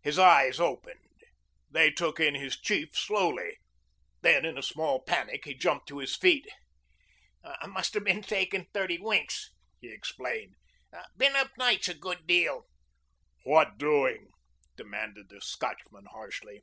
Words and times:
His 0.00 0.16
eyes 0.16 0.60
opened. 0.60 1.10
They 1.72 1.90
took 1.90 2.20
in 2.20 2.36
his 2.36 2.56
chief 2.56 2.94
slowly. 2.96 3.58
Then, 4.20 4.44
in 4.44 4.56
a 4.56 4.62
small 4.62 5.02
panic, 5.02 5.44
he 5.44 5.54
jumped 5.54 5.88
to 5.88 5.98
his 5.98 6.14
feet. 6.14 6.46
"Must 7.66 7.96
'a' 7.96 8.00
been 8.00 8.22
taking 8.22 8.66
thirty 8.72 8.96
winks," 8.96 9.50
he 9.80 9.90
explained. 9.92 10.54
"Been 11.16 11.34
up 11.34 11.50
nights 11.58 11.88
a 11.88 11.94
good 11.94 12.28
deal." 12.28 12.68
"What 13.42 13.76
doing?" 13.76 14.30
demanded 14.76 15.30
the 15.30 15.40
Scotchman 15.40 16.04
harshly. 16.12 16.62